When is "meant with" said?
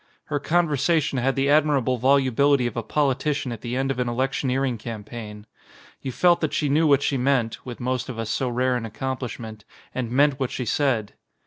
7.17-7.79